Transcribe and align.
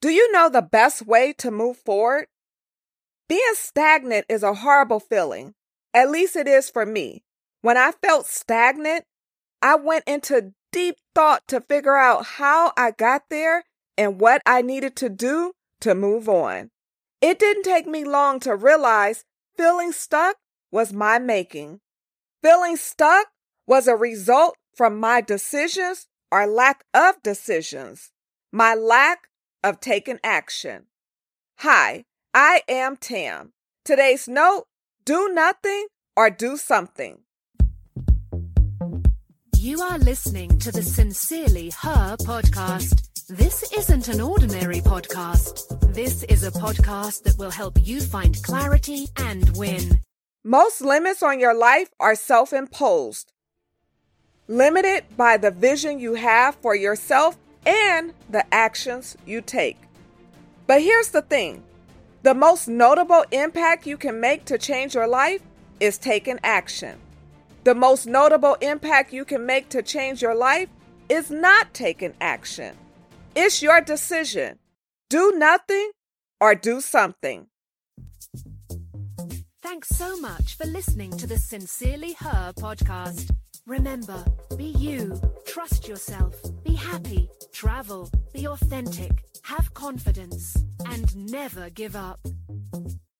Do 0.00 0.08
you 0.08 0.32
know 0.32 0.48
the 0.48 0.62
best 0.62 1.06
way 1.06 1.34
to 1.34 1.50
move 1.50 1.76
forward? 1.76 2.26
Being 3.28 3.54
stagnant 3.54 4.24
is 4.28 4.42
a 4.42 4.54
horrible 4.54 4.98
feeling. 4.98 5.54
At 5.92 6.10
least 6.10 6.36
it 6.36 6.48
is 6.48 6.70
for 6.70 6.86
me. 6.86 7.22
When 7.60 7.76
I 7.76 7.92
felt 7.92 8.26
stagnant, 8.26 9.04
I 9.60 9.74
went 9.76 10.04
into 10.06 10.54
deep 10.72 10.96
thought 11.14 11.46
to 11.48 11.60
figure 11.60 11.96
out 11.96 12.24
how 12.24 12.72
I 12.76 12.92
got 12.92 13.24
there 13.28 13.64
and 13.98 14.20
what 14.20 14.40
I 14.46 14.62
needed 14.62 14.96
to 14.96 15.10
do 15.10 15.52
to 15.80 15.94
move 15.94 16.28
on. 16.28 16.70
It 17.20 17.38
didn't 17.38 17.64
take 17.64 17.86
me 17.86 18.04
long 18.04 18.40
to 18.40 18.56
realize 18.56 19.24
feeling 19.56 19.92
stuck 19.92 20.36
was 20.72 20.92
my 20.92 21.18
making. 21.18 21.80
Feeling 22.42 22.76
stuck 22.76 23.26
was 23.66 23.86
a 23.86 23.96
result 23.96 24.56
from 24.74 24.98
my 24.98 25.20
decisions 25.20 26.06
or 26.32 26.46
lack 26.46 26.84
of 26.94 27.22
decisions, 27.22 28.12
my 28.50 28.74
lack 28.74 29.29
of 29.62 29.80
taking 29.80 30.18
action. 30.24 30.86
Hi, 31.58 32.04
I 32.32 32.62
am 32.68 32.96
Tam. 32.96 33.52
Today's 33.84 34.28
note 34.28 34.64
do 35.04 35.30
nothing 35.32 35.86
or 36.16 36.30
do 36.30 36.56
something. 36.56 37.20
You 39.56 39.80
are 39.82 39.98
listening 39.98 40.58
to 40.60 40.72
the 40.72 40.82
Sincerely 40.82 41.70
Her 41.80 42.16
podcast. 42.16 43.08
This 43.28 43.70
isn't 43.76 44.08
an 44.08 44.20
ordinary 44.20 44.80
podcast. 44.80 45.94
This 45.94 46.22
is 46.24 46.44
a 46.44 46.50
podcast 46.50 47.24
that 47.24 47.38
will 47.38 47.50
help 47.50 47.76
you 47.82 48.00
find 48.00 48.42
clarity 48.42 49.08
and 49.16 49.56
win. 49.56 50.00
Most 50.44 50.80
limits 50.80 51.22
on 51.22 51.38
your 51.38 51.54
life 51.54 51.90
are 52.00 52.14
self 52.14 52.52
imposed, 52.52 53.32
limited 54.48 55.04
by 55.16 55.36
the 55.36 55.50
vision 55.50 55.98
you 55.98 56.14
have 56.14 56.54
for 56.56 56.74
yourself 56.74 57.36
and 57.70 58.12
the 58.28 58.44
actions 58.52 59.16
you 59.24 59.40
take. 59.40 59.78
But 60.66 60.82
here's 60.82 61.10
the 61.10 61.22
thing 61.22 61.62
the 62.22 62.34
most 62.34 62.68
notable 62.68 63.24
impact 63.30 63.86
you 63.86 63.96
can 63.96 64.20
make 64.20 64.44
to 64.46 64.58
change 64.58 64.94
your 64.94 65.06
life 65.06 65.40
is 65.78 65.96
taking 65.96 66.38
action. 66.42 66.98
The 67.64 67.74
most 67.74 68.06
notable 68.06 68.56
impact 68.60 69.12
you 69.12 69.24
can 69.24 69.46
make 69.46 69.68
to 69.70 69.82
change 69.82 70.20
your 70.20 70.34
life 70.34 70.68
is 71.08 71.30
not 71.30 71.72
taking 71.72 72.14
action. 72.20 72.76
It's 73.34 73.62
your 73.62 73.80
decision. 73.80 74.58
Do 75.08 75.32
nothing 75.36 75.92
or 76.40 76.54
do 76.54 76.80
something. 76.80 77.46
Thanks 79.62 79.88
so 79.90 80.18
much 80.20 80.56
for 80.56 80.66
listening 80.66 81.16
to 81.18 81.26
the 81.26 81.38
Sincerely 81.38 82.14
Her 82.14 82.52
podcast. 82.58 83.30
Remember, 83.66 84.24
be 84.56 84.64
you, 84.64 85.20
trust 85.46 85.86
yourself, 85.86 86.34
happy, 86.80 87.28
travel, 87.52 88.10
be 88.32 88.46
authentic, 88.46 89.24
have 89.42 89.72
confidence, 89.74 90.56
and 90.86 91.14
never 91.30 91.70
give 91.70 91.94
up. 91.94 92.18